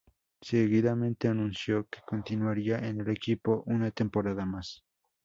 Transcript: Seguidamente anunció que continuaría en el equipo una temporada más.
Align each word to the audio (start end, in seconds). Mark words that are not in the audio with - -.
Seguidamente 0.41 1.27
anunció 1.27 1.85
que 1.87 2.01
continuaría 2.07 2.79
en 2.79 3.01
el 3.01 3.09
equipo 3.11 3.61
una 3.67 3.91
temporada 3.91 4.47
más. 4.47 4.83